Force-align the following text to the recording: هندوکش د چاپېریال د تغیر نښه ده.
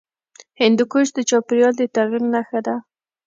هندوکش 0.61 1.07
د 1.13 1.19
چاپېریال 1.29 1.73
د 1.77 1.81
تغیر 1.95 2.23
نښه 2.33 2.59
ده. 2.65 2.75